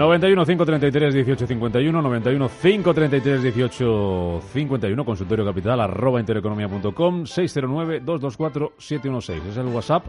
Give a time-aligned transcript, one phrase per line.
[0.00, 9.44] 91 533 18 51, 91 533 18 51, consultorio capital arroba intereconomía.com, 609 224 716.
[9.44, 10.06] Es el WhatsApp,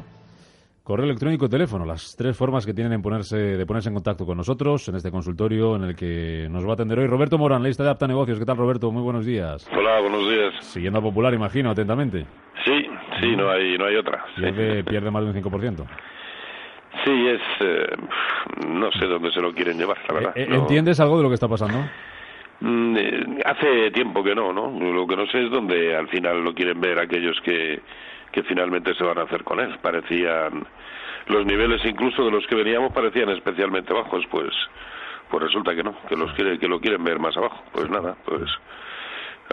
[0.81, 4.25] correo electrónico y teléfono, las tres formas que tienen en ponerse, de ponerse en contacto
[4.25, 7.61] con nosotros en este consultorio en el que nos va a atender hoy Roberto Morán,
[7.61, 8.39] lista de Apta Negocios.
[8.39, 8.89] ¿Qué tal, Roberto?
[8.93, 9.67] Muy buenos días.
[9.77, 10.53] Hola, buenos días.
[10.61, 12.25] Siguiendo a Popular, imagino, atentamente.
[12.63, 12.85] Sí,
[13.19, 14.23] sí, no hay, no hay otra.
[14.37, 15.85] Pierde, pierde más de un 5%.
[17.03, 17.41] Sí, es.
[17.59, 17.95] Eh,
[18.67, 20.33] no sé dónde se lo quieren llevar, la verdad.
[20.35, 21.79] Eh, ¿Entiendes algo de lo que está pasando?
[22.59, 24.69] Mm, eh, hace tiempo que no, ¿no?
[24.69, 27.81] Lo que no sé es dónde al final lo quieren ver aquellos que,
[28.31, 29.77] que finalmente se van a hacer con él.
[29.81, 30.65] Parecían.
[31.27, 34.53] Los niveles incluso de los que veníamos parecían especialmente bajos, pues.
[35.29, 37.63] Pues resulta que no, que, los quiere, que lo quieren ver más abajo.
[37.71, 38.51] Pues nada, pues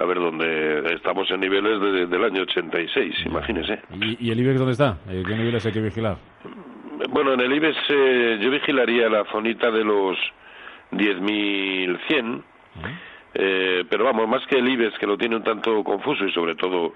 [0.00, 3.80] a ver dónde estamos en niveles de, del año 86, imagínese.
[4.00, 4.98] ¿Y, ¿Y, el IBEX dónde está?
[5.06, 6.18] ¿Qué niveles hay que vigilar?
[7.10, 10.18] Bueno, en el IBEX eh, yo vigilaría la zonita de los
[10.90, 12.42] 10.100,
[13.34, 16.56] eh, pero vamos, más que el IBEX, que lo tiene un tanto confuso y sobre
[16.56, 16.94] todo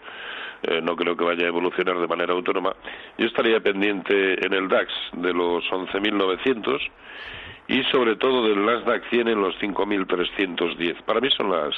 [0.64, 2.74] eh, no creo que vaya a evolucionar de manera autónoma,
[3.16, 6.80] yo estaría pendiente en el DAX de los 11.900
[7.68, 11.02] y sobre todo del Nasdaq 100 en los 5.310.
[11.04, 11.74] Para mí son las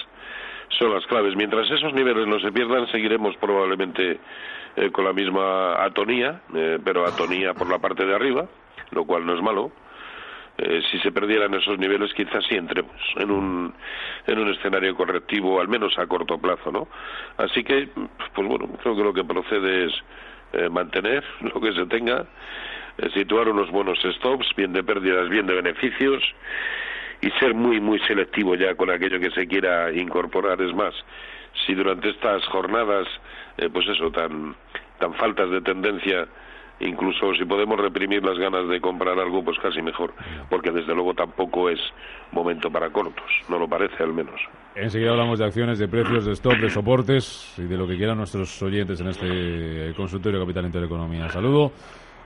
[0.78, 1.36] son las claves.
[1.36, 4.18] Mientras esos niveles no se pierdan, seguiremos probablemente
[4.76, 8.46] eh, con la misma atonía, eh, pero atonía por la parte de arriba,
[8.90, 9.70] lo cual no es malo.
[10.56, 13.74] Eh, si se perdieran esos niveles, quizás sí entremos en un,
[14.26, 16.88] en un escenario correctivo, al menos a corto plazo, ¿no?
[17.36, 17.88] Así que,
[18.34, 22.26] pues bueno, creo que lo que procede es mantener lo que se tenga,
[23.12, 26.22] situar unos buenos stops, bien de pérdidas, bien de beneficios,
[27.24, 30.60] y ser muy, muy selectivo ya con aquello que se quiera incorporar.
[30.60, 30.94] Es más,
[31.66, 33.06] si durante estas jornadas,
[33.56, 34.54] eh, pues eso, tan,
[34.98, 36.28] tan faltas de tendencia,
[36.80, 40.12] incluso si podemos reprimir las ganas de comprar algo, pues casi mejor,
[40.50, 41.80] porque desde luego tampoco es
[42.32, 44.38] momento para cortos, no lo parece al menos.
[44.74, 48.18] Enseguida hablamos de acciones, de precios, de stop, de soportes y de lo que quieran
[48.18, 51.30] nuestros oyentes en este consultorio Capital Intereconomía.
[51.30, 51.72] Saludo.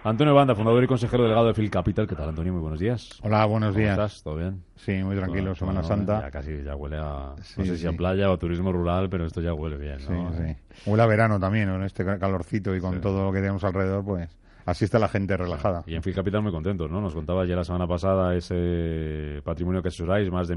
[0.04, 2.06] Antonio Banda, fundador y consejero delegado de Phil Capital.
[2.06, 2.52] ¿Qué tal, Antonio?
[2.52, 3.18] Muy buenos días.
[3.22, 3.98] Hola, buenos ¿Cómo días.
[3.98, 4.22] estás?
[4.22, 4.62] ¿Todo bien?
[4.76, 6.20] Sí, muy tranquilo, Semana Santa.
[6.22, 9.26] Ya casi ya huele a, no sé si a playa o a turismo rural, pero
[9.26, 10.32] esto ya huele bien, ¿no?
[10.32, 10.56] Sí, sí.
[10.86, 14.28] Huele a verano también, en este calorcito y con todo lo que tenemos alrededor, pues
[14.66, 15.82] así está la gente relajada.
[15.86, 17.00] Y en Phil Capital muy contentos, ¿no?
[17.00, 20.54] Nos contaba ya la semana pasada ese patrimonio que asesoráis, más de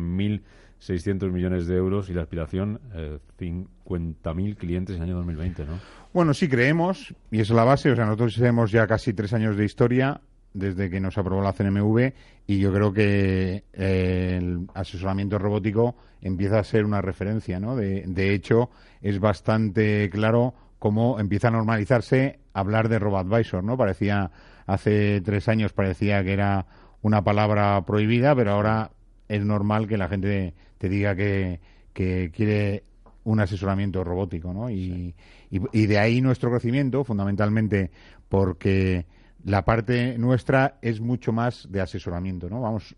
[0.81, 5.79] 1.600 millones de euros y la aspiración eh, 50.000 clientes en el año 2020, ¿no?
[6.13, 9.55] Bueno, sí creemos, y es la base, o sea, nosotros tenemos ya casi tres años
[9.55, 10.21] de historia
[10.53, 12.11] desde que nos aprobó la CNMV
[12.45, 17.75] y yo creo que eh, el asesoramiento robótico empieza a ser una referencia, ¿no?
[17.75, 18.69] De, de hecho,
[19.01, 23.77] es bastante claro cómo empieza a normalizarse hablar de RoboAdvisor, ¿no?
[23.77, 24.31] Parecía,
[24.65, 26.65] hace tres años parecía que era
[27.01, 28.91] una palabra prohibida, pero ahora
[29.31, 31.59] es normal que la gente te diga que,
[31.93, 32.83] que quiere
[33.23, 34.69] un asesoramiento robótico, ¿no?
[34.69, 35.13] Y,
[35.49, 37.91] y, y, de ahí nuestro crecimiento, fundamentalmente
[38.27, 39.05] porque
[39.45, 42.61] la parte nuestra es mucho más de asesoramiento, ¿no?
[42.61, 42.95] Vamos,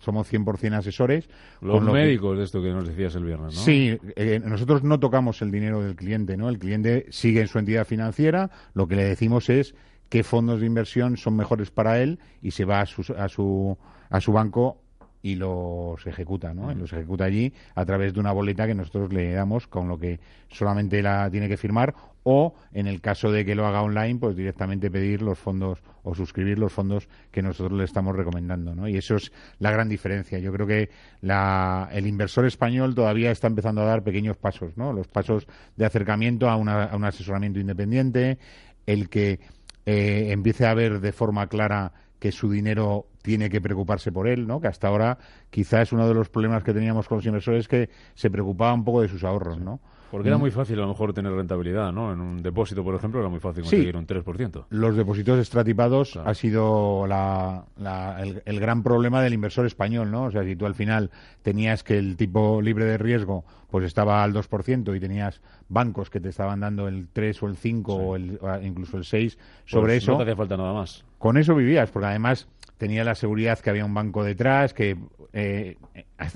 [0.00, 1.28] somos 100% asesores.
[1.60, 3.60] Los médicos que, de esto que nos decías el viernes, ¿no?
[3.60, 6.48] Sí, eh, nosotros no tocamos el dinero del cliente, ¿no?
[6.48, 9.74] El cliente sigue en su entidad financiera, lo que le decimos es
[10.08, 13.76] qué fondos de inversión son mejores para él y se va a su, a su,
[14.10, 14.83] a su banco
[15.24, 16.70] y los ejecuta, ¿no?
[16.74, 20.20] Los ejecuta allí a través de una boleta que nosotros le damos con lo que
[20.48, 21.94] solamente la tiene que firmar
[22.24, 26.14] o en el caso de que lo haga online, pues directamente pedir los fondos o
[26.14, 28.86] suscribir los fondos que nosotros le estamos recomendando, ¿no?
[28.86, 30.38] Y eso es la gran diferencia.
[30.38, 30.90] Yo creo que
[31.22, 34.92] la, el inversor español todavía está empezando a dar pequeños pasos, ¿no?
[34.92, 38.36] Los pasos de acercamiento a, una, a un asesoramiento independiente,
[38.84, 39.40] el que
[39.86, 44.46] eh, empiece a ver de forma clara que su dinero tiene que preocuparse por él,
[44.46, 44.60] ¿no?
[44.60, 45.16] Que hasta ahora
[45.48, 48.84] quizás es uno de los problemas que teníamos con los inversores que se preocupaba un
[48.84, 49.80] poco de sus ahorros, ¿no?
[50.10, 50.40] Porque era Mm.
[50.42, 52.12] muy fácil a lo mejor tener rentabilidad, ¿no?
[52.12, 54.66] En un depósito, por ejemplo, era muy fácil conseguir un 3%.
[54.68, 56.28] Los depósitos estratipados Claro.
[56.28, 60.24] ha sido la- la- el, el gran problema del inversor español, ¿no?
[60.24, 61.10] O sea, si tú al final
[61.42, 65.40] tenías que el tipo libre de riesgo pues estaba al 2% y tenías
[65.70, 69.04] bancos que te estaban dando el 3 o el 5 o, el- o incluso el
[69.06, 71.04] 6 sobre Pues eso, No te hacía falta nada más.
[71.18, 72.46] con eso vivías, porque además
[72.78, 74.96] tenía la seguridad que había un banco detrás, que
[75.32, 75.76] eh,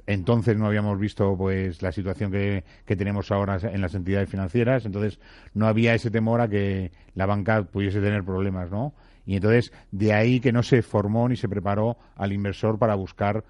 [0.07, 4.87] entonces no habíamos visto pues la situación que, que tenemos ahora en las entidades financieras,
[4.87, 5.21] entonces
[5.55, 8.95] no había ese temor a que la banca pudiese tener problemas, ¿no?
[9.27, 13.45] Y entonces de ahí que no se formó ni se preparó al inversor para buscar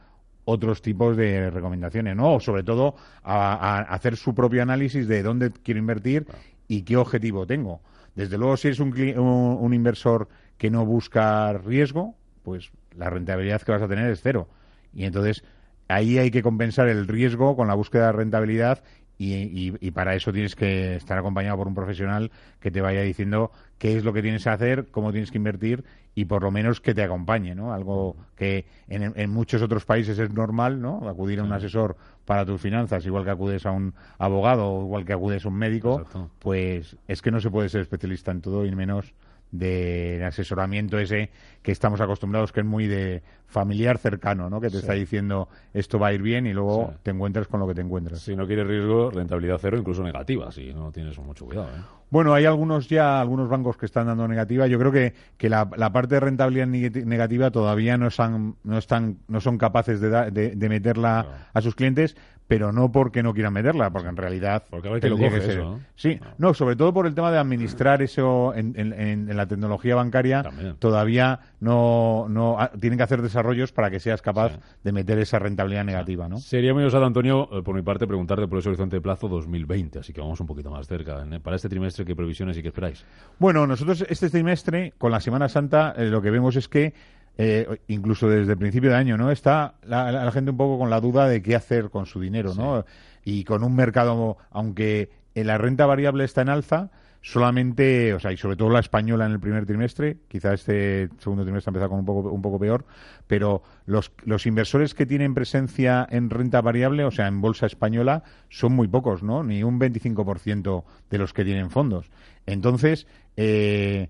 [0.45, 2.35] otros tipos de recomendaciones, ¿no?
[2.35, 6.27] O sobre todo a, a hacer su propio análisis de dónde quiero invertir
[6.69, 7.81] y qué objetivo tengo.
[8.15, 13.63] Desde luego, si eres un, un, un inversor que no busca riesgo, pues la rentabilidad
[13.63, 14.49] que vas a tener es cero.
[14.93, 15.45] Y entonces
[15.89, 18.83] ahí hay que compensar el riesgo con la búsqueda de rentabilidad
[19.21, 22.31] y, y- y para eso tienes que estar acompañado por un profesional
[22.61, 25.85] que te vaya diciendo qué es lo que tienes que hacer, cómo tienes que invertir
[26.15, 27.73] y por lo menos que te acompañe, ¿no?
[27.73, 31.09] Algo que en, en muchos otros países es normal, ¿no?
[31.09, 35.05] Acudir a un asesor para tus finanzas, igual que acudes a un abogado o igual
[35.05, 36.31] que acudes a un médico, Exacto.
[36.39, 39.15] pues es que no se puede ser especialista en todo y menos
[39.51, 41.31] de asesoramiento ese
[41.63, 44.61] que estamos acostumbrados, que es muy de familiar cercano, ¿no?
[44.61, 46.99] Que te está diciendo esto va a ir bien y luego Sí.
[47.05, 48.21] te encuentras con lo que te encuentras.
[48.21, 51.69] Si no quieres riesgo, rentabilidad cero, incluso negativa, si no tienes mucho cuidado.
[51.69, 51.81] ¿eh?
[52.11, 54.67] Bueno, hay algunos ya, algunos bancos que están dando negativa.
[54.67, 58.79] Yo creo que, que la, la parte de rentabilidad neg- negativa todavía no, están, no,
[58.79, 62.17] están, no son capaces de, da- de, de meterla a sus clientes,
[62.47, 64.63] pero no porque no quieran meterla, porque en realidad...
[64.71, 65.81] Porque a ver quién lo coge ser- eso, ¿no?
[65.97, 69.47] Sí, no, sobre todo por el tema de administrar eso en, en- en- en la
[69.47, 70.43] tecnología bancaria.
[70.43, 70.77] También.
[70.79, 74.59] Todavía no, no ah, tienen que hacer desarrollos para que seas capaz Sí.
[74.83, 76.39] de meter esa rentabilidad negativa, ¿no?
[76.39, 79.99] Sería muy osado, Antonio, eh, por mi parte, preguntarte por ese horizonte de plazo 2020,
[79.99, 81.23] así que vamos un poquito más cerca.
[81.31, 81.41] ¿eh?
[81.41, 83.05] Para este trimestre, ¿qué previsiones y qué esperáis?
[83.39, 86.95] Bueno, nosotros este trimestre, con la Semana Santa, eh, lo que vemos es que,
[87.37, 89.31] eh, incluso desde el principio de año, ¿no?
[89.31, 92.21] Está la, la- la gente un poco con la duda de qué hacer con su
[92.21, 92.85] dinero, ¿no?
[93.25, 96.91] Y con un mercado, aunque en la renta variable está en alza,
[97.23, 101.43] solamente, o sea, y sobre todo la española en el primer trimestre, quizá este segundo
[101.45, 102.85] trimestre ha empezado con un poco, un poco peor,
[103.27, 108.23] pero los, los inversores que tienen presencia en renta variable, o sea, en bolsa española,
[108.49, 109.43] son muy pocos, ¿no?
[109.43, 112.11] Ni un 25% de los que tienen fondos.
[112.47, 113.07] Entonces,
[113.37, 114.09] eh,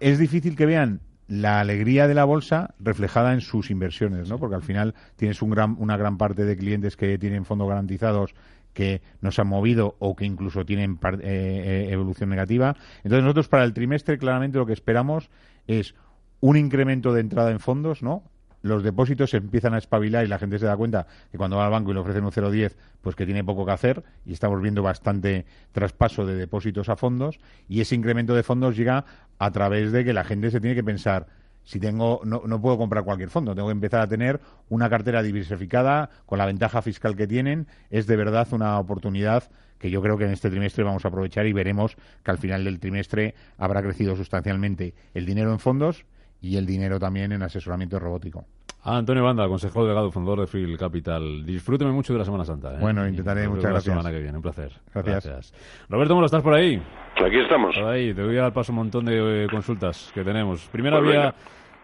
[0.00, 4.38] es difícil que vean la alegría de la bolsa reflejada en sus inversiones, ¿no?
[4.38, 8.34] Porque al final tienes un gran, una gran parte de clientes que tienen fondos garantizados
[8.72, 12.76] que no se han movido o que incluso tienen eh, eh, evolución negativa.
[12.98, 15.30] Entonces nosotros para el trimestre claramente lo que esperamos
[15.66, 15.94] es
[16.40, 18.24] un incremento de entrada en fondos, ¿no?
[18.62, 21.64] Los depósitos se empiezan a espabilar y la gente se da cuenta que cuando va
[21.64, 24.62] al banco y le ofrecen un 0,10, pues que tiene poco que hacer y estamos
[24.62, 29.04] viendo bastante traspaso de depósitos a fondos y ese incremento de fondos llega
[29.38, 31.26] a través de que la gente se tiene que pensar
[31.64, 35.22] si tengo no, no puedo comprar cualquier fondo, tengo que empezar a tener una cartera
[35.22, 39.44] diversificada con la ventaja fiscal que tienen, es de verdad una oportunidad
[39.78, 42.64] que yo creo que en este trimestre vamos a aprovechar y veremos que al final
[42.64, 46.06] del trimestre habrá crecido sustancialmente el dinero en fondos
[46.40, 48.44] y el dinero también en asesoramiento robótico.
[48.84, 51.46] Ah, Antonio Banda, consejero delegado, fundador de Free Capital.
[51.46, 52.74] Disfrúteme mucho de la Semana Santa.
[52.74, 52.78] ¿eh?
[52.80, 53.86] Bueno, intentaré, muchas gracias.
[53.86, 54.72] La semana que viene, un placer.
[54.92, 55.54] Gracias.
[55.88, 56.82] Roberto Molo, ¿estás por ahí?
[57.24, 57.76] Aquí estamos.
[57.76, 60.66] Por ahí, te voy a dar paso un montón de eh, consultas que tenemos.
[60.66, 61.34] Primera Pues vía,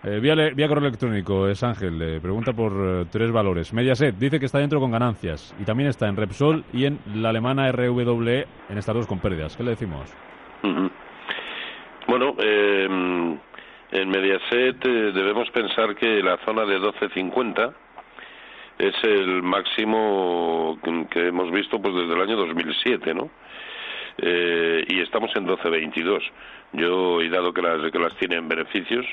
[0.03, 0.21] eh,
[0.55, 3.73] vía, correo electrónico, es Ángel, le pregunta por eh, tres valores.
[3.73, 7.29] Mediaset dice que está dentro con ganancias y también está en Repsol y en la
[7.29, 9.57] alemana RWE, en estas dos con pérdidas.
[9.57, 10.13] ¿Qué le decimos?
[12.09, 13.39] Bueno, eh,
[13.93, 17.73] en Mediaset eh, debemos pensar que la zona de 12.50
[18.79, 20.79] es el máximo
[21.11, 23.31] que- hemos visto pues desde el año 2007, ¿no?
[24.19, 26.23] Eh, y estamos en 12.22.
[26.73, 29.07] Yo, y dado que las, que las tienen beneficios,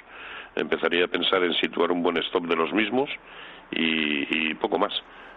[0.55, 3.09] empezaría a pensar en situar un buen stop de los mismos
[3.71, 4.93] y, y poco más.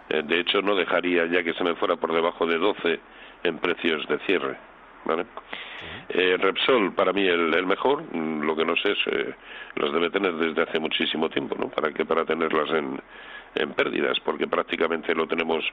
[0.09, 2.99] Eh, de hecho, no dejaría ya que se me fuera por debajo de 12
[3.43, 4.57] en precios de cierre.
[5.05, 5.25] ¿Vale?
[6.09, 8.03] Eh, Repsol, para mí, el, el mejor.
[8.13, 9.33] Mm, Lo que no sé es, eh,
[9.75, 11.69] las debe tener desde hace muchísimo tiempo, ¿no?
[11.69, 12.99] Para que para tenerlas en,
[13.55, 15.63] en pérdidas, porque prácticamente lo tenemos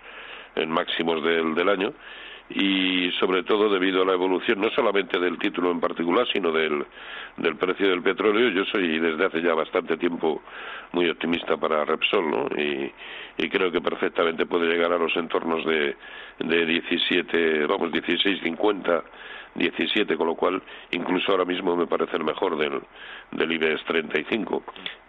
[0.55, 1.93] en máximos del, del año
[2.51, 6.85] y sobre todo debido a la evolución no solamente del título en particular sino del,
[7.37, 10.43] del precio del petróleo yo soy desde hace ya bastante tiempo
[10.93, 12.47] muy optimista para Repsol ¿no?
[12.57, 12.93] y,
[13.39, 15.97] y creo que perfectamente puede llegar a los entornos de,
[16.39, 19.03] de 17 vamos 16.50
[19.57, 22.81] 17, con lo cual incluso ahora mismo me parece el mejor del,
[23.33, 24.63] del IBEX 35.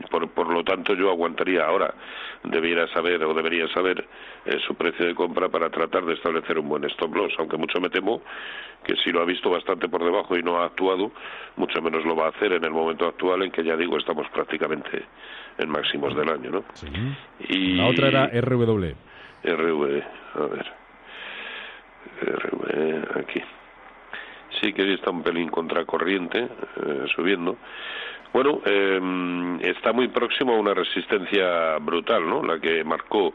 [0.10, 1.94] Por, por lo tanto, yo aguantaría ahora.
[2.44, 4.06] Debiera saber o debería saber
[4.46, 7.80] eh, su precio de compra para tratar de establecer un buen stop loss, aunque mucho
[7.82, 8.22] me temo
[8.84, 11.12] que si lo ha visto bastante por debajo y no ha actuado,
[11.58, 14.30] mucho menos lo va a hacer en el momento actual en que ya digo estamos
[14.30, 15.04] prácticamente
[15.58, 16.64] en máximos del año, ¿no?
[17.50, 18.94] Y la otra era RW.
[19.44, 20.02] RW,
[20.36, 20.66] a ver.
[22.22, 23.42] RW, aquí
[24.62, 27.58] sí que está un pelín contracorriente, eh, subiendo.
[28.34, 32.44] Bueno, eh, está muy próximo a una resistencia brutal, ¿no?
[32.44, 33.34] La que marcó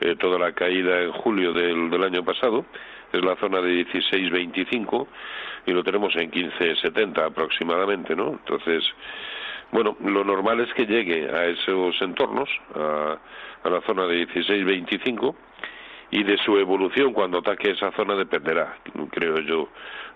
[0.00, 2.64] eh, toda la caída en julio del, del año pasado,
[3.12, 5.06] es la zona de 16.25
[5.66, 8.30] y lo tenemos en 15.70 aproximadamente, ¿no?
[8.30, 8.84] Entonces,
[9.72, 13.18] bueno, lo normal es que llegue a esos entornos, a,
[13.62, 15.34] a la zona de 16.25
[16.14, 18.78] y de su evolución cuando ataque esa zona dependerá,
[19.10, 19.68] creo yo,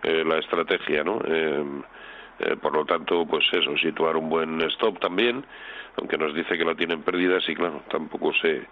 [0.05, 1.19] eh, la estrategia, ¿no?
[1.27, 1.65] Eh,
[2.39, 5.45] eh, por lo tanto, pues eso, situar un buen stop también,
[5.97, 8.65] aunque nos dice que la tienen pérdidas y claro, tampoco sé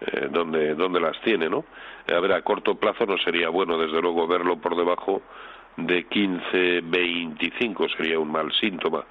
[0.00, 1.66] eh, dónde, dónde las tiene, ¿no?
[2.10, 5.20] A ver, a corto plazo no sería bueno, desde luego, verlo por debajo
[5.76, 9.04] de 15, 25 sería un mal síntoma.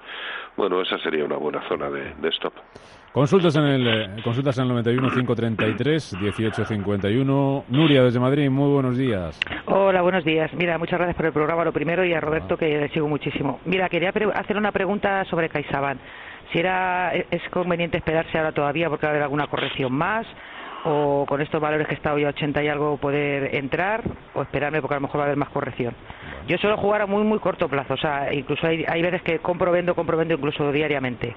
[0.56, 2.54] Bueno, esa sería una buena zona de, de stop.
[3.12, 7.64] Consultas en el eh, consultas en el 91 533 1851.
[7.68, 9.40] Nuria desde Madrid, muy buenos días.
[9.66, 10.52] Hola, buenos días.
[10.54, 13.58] Mira, muchas gracias por el programa lo primero y a Roberto que le sigo muchísimo.
[13.64, 15.98] Mira, quería hacer una pregunta sobre CaixaBank.
[16.52, 20.26] Si era es conveniente esperarse ahora todavía porque va a haber alguna corrección más
[20.84, 24.02] o con estos valores que está hoy a 80 y algo poder entrar
[24.34, 25.94] o esperarme porque a lo mejor va a haber más corrección.
[26.46, 29.38] Yo suelo jugar a muy muy corto plazo, o sea, incluso hay, hay veces que
[29.40, 31.34] compro, vendo, compro, vendo incluso diariamente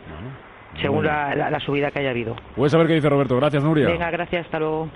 [0.82, 2.36] según la, la, la, subida que haya habido.
[2.56, 3.36] Puedes saber qué dice Roberto.
[3.38, 3.88] Gracias, Nuria.
[3.88, 4.46] Venga, gracias.
[4.46, 4.90] Hasta luego.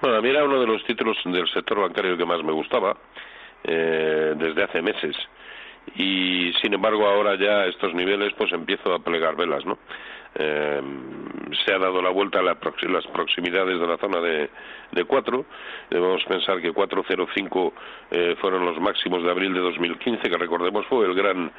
[0.00, 2.96] Bueno, a mí era uno de los títulos del sector bancario que más me gustaba
[3.64, 5.16] eh, desde hace meses.
[5.94, 9.78] Y sin embargo ahora ya a estos niveles pues empiezo a plegar velas, ¿no?
[10.34, 10.80] Eh,
[11.64, 14.50] se ha dado la vuelta a la prox las proximidades de la zona de,
[14.92, 15.44] de 4.
[15.90, 17.74] Debemos pensar que 405
[18.10, 21.52] eh, fueron los máximos de abril de 2015, que recordemos fue el gran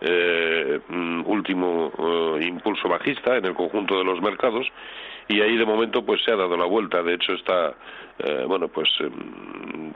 [0.00, 0.80] eh,
[1.24, 4.66] último eh, impulso bajista en el conjunto de los mercados
[5.26, 7.02] y ahí de momento pues se ha dado la vuelta.
[7.02, 7.74] De hecho está,
[8.18, 8.88] eh, bueno, pues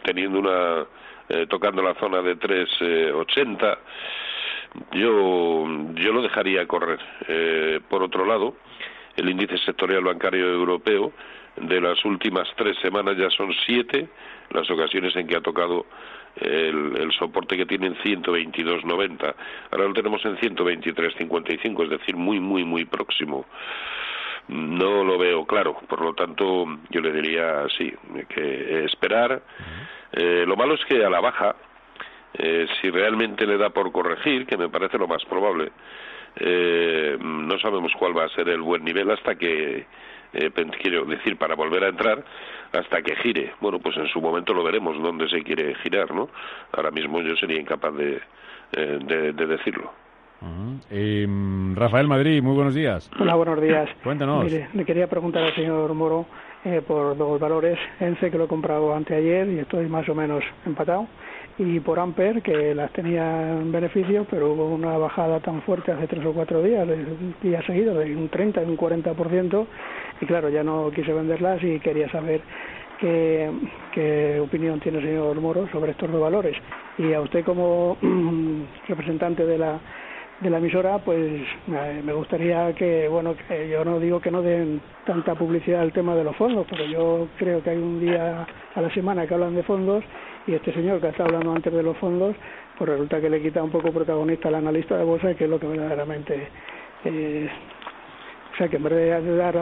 [0.05, 0.87] teniendo una
[1.29, 3.79] eh, tocando la zona de 380
[4.93, 6.99] yo yo lo dejaría correr.
[7.29, 8.57] Eh, por otro lado
[9.17, 11.12] el índice sectorial bancario europeo
[11.57, 14.09] de las últimas tres semanas ya son siete
[14.50, 15.87] las ocasiones en que ha tocado
[16.37, 19.35] el, el soporte que tiene en 122.90
[19.71, 23.45] ahora lo tenemos en 123.55 es decir muy muy muy próximo
[24.52, 27.92] no lo veo claro por lo tanto yo le diría sí
[28.28, 29.42] que esperar
[30.12, 31.56] eh, lo malo es que a la baja
[32.35, 35.71] eh, si realmente le da por corregir, que me parece lo más probable,
[36.37, 39.87] eh, no sabemos cuál va a ser el buen nivel hasta que,
[40.32, 42.25] eh, quiero decir, para volver a entrar,
[42.73, 43.54] hasta que gire.
[43.61, 46.30] Bueno, pues en su momento lo veremos dónde se quiere girar, ¿no?
[46.73, 48.21] Ahora mismo yo sería incapaz de,
[48.73, 49.92] eh, de, de decirlo.
[50.42, 50.80] Uh -huh.
[50.90, 51.26] eh,
[51.76, 53.08] Rafael Madrid, muy buenos días.
[53.20, 53.88] Hola, buenos días.
[54.02, 54.44] Cuéntanos.
[54.44, 56.26] Mire, le quería preguntar al señor Moro
[56.64, 60.42] eh, por los valores ENCE que lo he comprado anteayer y estoy más o menos
[60.66, 61.06] empatado
[61.58, 66.06] y por Amper que las tenía en beneficio pero hubo una bajada tan fuerte hace
[66.06, 66.88] tres o cuatro días
[67.42, 69.66] días seguidos de un 30 y un 40%
[70.20, 72.40] y claro ya no quise venderlas y quería saber
[73.00, 73.50] qué,
[73.92, 76.56] qué opinión tiene el señor Moro sobre estos dos valores
[76.96, 77.99] y a usted como
[78.88, 79.78] representante de la
[80.42, 84.80] de la emisora, pues me gustaría que, bueno, que yo no digo que no den
[85.06, 88.80] tanta publicidad al tema de los fondos, pero yo creo que hay un día a
[88.80, 90.02] la semana que hablan de fondos
[90.46, 92.34] y este señor que está hablando antes de los fondos,
[92.76, 95.61] pues resulta que le quita un poco protagonista al analista de bolsa, que es lo
[95.61, 96.49] que verdaderamente
[97.04, 97.49] eh,
[98.52, 99.56] o sea que en vez de dar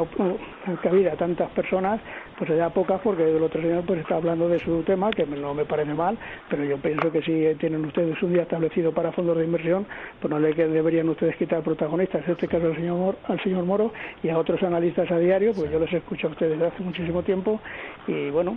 [0.82, 2.00] cabida a tantas personas,
[2.36, 5.26] pues se da pocas porque el otro señor pues está hablando de su tema, que
[5.26, 6.18] no me parece mal,
[6.48, 9.86] pero yo pienso que si tienen ustedes un día establecido para fondos de inversión,
[10.20, 13.92] pues no le deberían ustedes quitar protagonistas, en este caso al señor, al señor Moro
[14.22, 17.22] y a otros analistas a diario, pues yo les escucho a ustedes desde hace muchísimo
[17.22, 17.60] tiempo
[18.06, 18.56] y bueno,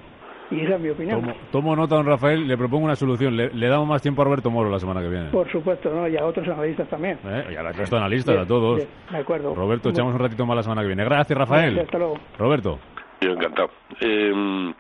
[0.54, 1.22] Y esa es mi opinión.
[1.22, 3.36] Tomo, tomo nota, don Rafael, le propongo una solución.
[3.36, 5.30] Le, le damos más tiempo a Roberto Moro la semana que viene.
[5.32, 6.08] Por supuesto, ¿no?
[6.08, 7.18] Y a otros analistas también.
[7.26, 7.50] ¿Eh?
[7.54, 8.78] Y a los resto de analistas, Bien, a todos.
[8.78, 9.56] bien, de acuerdo.
[9.56, 11.04] Roberto, echamos un ratito más la semana que viene.
[11.04, 11.74] Gracias, Rafael.
[11.74, 12.20] Gracias, hasta luego.
[12.38, 12.80] Roberto.
[13.22, 13.70] Yo encantado.
[14.02, 14.74] Eh,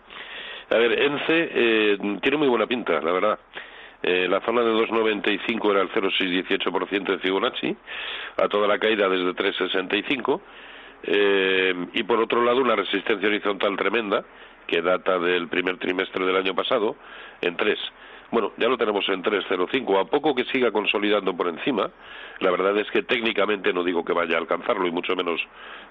[0.69, 3.39] a ver, ENCE eh, tiene muy buena pinta, la verdad.
[4.01, 7.75] Eh, la zona de 2,95 era el 0,618% de Fibonacci,
[8.37, 10.41] a toda la caída desde 3,65.
[11.03, 14.23] Eh, y por otro lado, una resistencia horizontal tremenda,
[14.67, 16.95] que data del primer trimestre del año pasado,
[17.41, 17.79] en 3.
[18.33, 20.01] Bueno, ya lo tenemos en 3.05.
[20.01, 21.91] A poco que siga consolidando por encima,
[22.39, 25.39] la verdad es que técnicamente no digo que vaya a alcanzarlo y mucho menos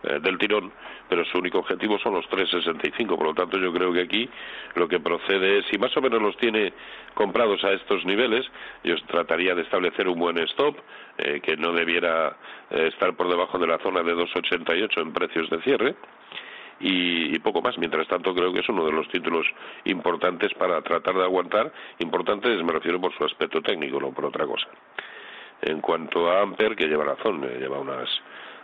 [0.03, 0.73] eh, del tirón,
[1.09, 3.17] pero su único objetivo son los 3.65.
[3.17, 4.29] Por lo tanto, yo creo que aquí
[4.75, 6.73] lo que procede es, si más o menos los tiene
[7.15, 8.45] comprados a estos niveles,
[8.83, 10.77] yo trataría de establecer un buen stop,
[11.19, 12.37] eh, que no debiera
[12.71, 15.95] eh, estar por debajo de la zona de 2.88 en precios de cierre
[16.81, 17.79] y, y, poco más.
[17.79, 19.47] Mientras tanto, creo que es uno de los títulos
[19.85, 21.73] importantes para tratar de aguantar.
[21.99, 24.69] Importantes me refiero por su aspecto técnico, no por otra cosa.
[25.61, 28.09] En cuanto a Amper, que lleva razón, eh, lleva unas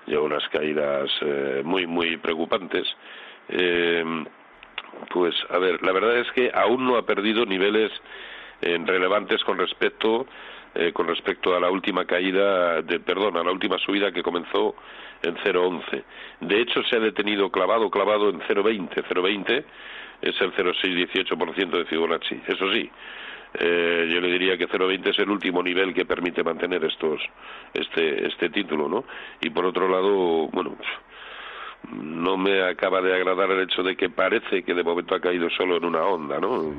[0.07, 2.87] lleva unas caídas eh, muy muy preocupantes.
[3.49, 4.05] Eh,
[5.11, 7.93] pues a ver, la verdad es que aún no ha perdido niveles
[8.61, 10.27] eh, relevantes con respecto
[10.75, 14.75] eh, con respecto a la última caída, de, perdón, a la última subida que comenzó
[15.23, 16.03] en 0,11.
[16.41, 19.05] De hecho, se ha detenido clavado, clavado en 0,20.
[19.09, 19.65] 0,20
[20.23, 22.41] es el 0,618% de Fibonacci.
[22.47, 22.91] Eso sí,
[23.55, 27.21] eh, yo le diría que 0,20 es el último nivel que permite mantener estos,
[27.73, 29.05] este, este título, ¿no?
[29.41, 30.77] Y por otro lado, bueno,
[31.93, 35.49] no me acaba de agradar el hecho de que parece que de momento ha caído
[35.51, 36.75] solo en una onda, ¿no?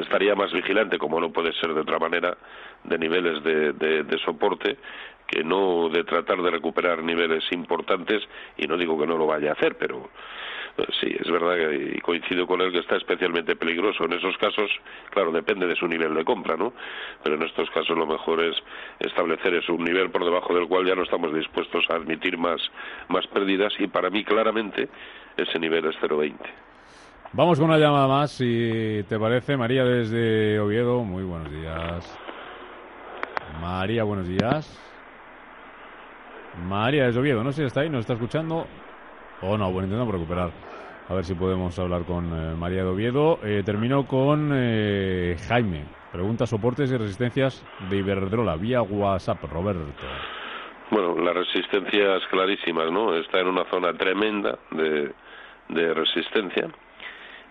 [0.00, 2.36] Estaría más vigilante, como no puede ser de otra manera,
[2.84, 4.76] de niveles de, de, soporte
[5.26, 8.22] que no de tratar de recuperar niveles importantes
[8.56, 10.10] y no digo que no lo vaya a hacer, pero
[10.76, 14.04] eh, sí, es verdad que y coincido con él que está especialmente peligroso.
[14.04, 14.70] En esos casos,
[15.10, 16.72] claro, depende de su nivel de compra, ¿no?
[17.22, 18.56] Pero en estos casos lo mejor es
[19.00, 22.60] establecer es un nivel por debajo del cual ya no estamos dispuestos a admitir más,
[23.08, 24.88] más pérdidas y para mí claramente
[25.36, 26.71] ese nivel es 0,20.
[27.34, 29.56] Vamos con una llamada más, si te parece.
[29.56, 32.18] María desde Oviedo, muy buenos días.
[33.58, 34.78] María, buenos días.
[36.68, 38.66] María desde Oviedo, no sé si está ahí, nos está escuchando.
[39.40, 40.50] O no, bueno, intentamos recuperar.
[41.08, 43.38] A ver si podemos hablar con eh, María de Oviedo.
[43.42, 45.86] Eh, termino con eh, Jaime.
[46.12, 49.86] Pregunta soportes y resistencias de Iberdrola vía WhatsApp, Roberto.
[50.90, 53.16] Bueno, las resistencias clarísimas, ¿no?
[53.16, 55.14] Está en una zona tremenda de,
[55.70, 56.68] de resistencia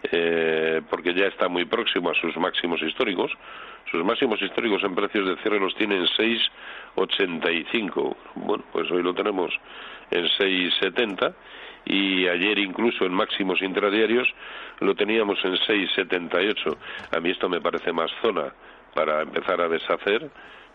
[0.04, 3.32] eh, porque ya está muy próximo a sus máximos históricos.
[3.90, 8.16] Sus máximos históricos en precios de cierre los tiene en 6,85.
[8.36, 9.54] Bueno, pues hoy lo tenemos
[10.10, 11.34] en 6,70
[11.86, 14.28] y ayer incluso en máximos intradiarios
[14.80, 16.78] lo teníamos en 6,78.
[17.16, 18.54] A mí esto me parece más zona
[18.94, 20.30] para empezar a deshacer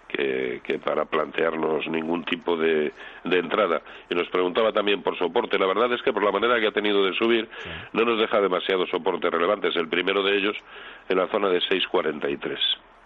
[0.08, 2.92] que, que, para plantearnos ningún tipo de,
[3.24, 3.82] de, entrada.
[4.08, 5.58] Y nos preguntaba también por soporte.
[5.58, 7.48] La verdad es que por la manera que ha tenido de subir,
[7.92, 9.74] no nos deja demasiados soportes relevantes.
[9.76, 10.56] El primero de ellos
[11.08, 12.58] en la zona de 6,43.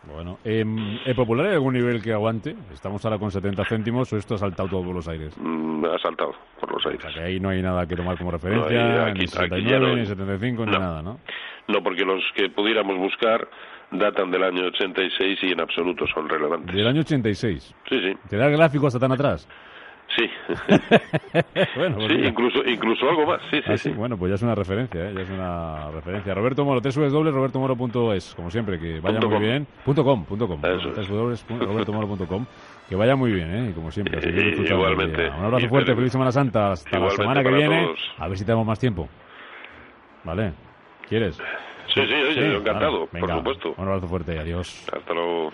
[0.02, 0.64] Bueno, eh,
[1.04, 2.56] ¿el popular hay algún nivel que aguante?
[2.72, 5.36] Estamos ahora con 70 céntimos o esto ha saltado todo por los aires.
[5.38, 7.04] Mm, ha saltado por los aires.
[7.04, 9.26] O sea, que ahí no hay nada que tomar como referencia, no hay, aquí, ni
[9.26, 11.20] 69, no, ni 75, no, ni nada, ¿no?
[11.68, 13.46] No, porque los que pudiéramos buscar
[13.92, 16.74] datan del año 86 y en absoluto son relevantes.
[16.74, 17.74] ¿Del año 86?
[17.88, 18.12] Sí, sí.
[18.28, 19.48] ¿Te da el gráfico hasta tan atrás?
[20.16, 20.28] Sí.
[21.76, 23.40] bueno, pues sí, incluso, incluso algo más.
[23.48, 25.12] Sí, sí, ah, sí, Bueno, pues ya es una referencia, ¿eh?
[25.14, 26.34] ya es una referencia.
[26.34, 29.42] Roberto Moro, www.robertomoro.es, como siempre, que vaya punto muy com.
[29.42, 29.66] bien.
[29.84, 30.60] Punto com, punto com.
[30.60, 32.44] Www.robertomoro.com.
[32.88, 33.72] Que vaya muy bien, ¿eh?
[33.72, 35.28] Como siempre, Eh, igualmente.
[35.28, 36.72] Un abrazo fuerte, feliz Semana Santa.
[36.72, 37.84] Hasta la semana que viene.
[37.84, 38.00] todos.
[38.18, 39.08] A ver si tenemos más tiempo.
[40.24, 40.52] ¿Vale?
[41.08, 41.40] ¿Quieres?
[41.88, 43.08] Sí, sí, oye, Sí, encantado.
[43.12, 43.74] Venga, por supuesto.
[43.76, 44.68] Un abrazo fuerte, adiós.
[44.92, 45.52] Hasta luego.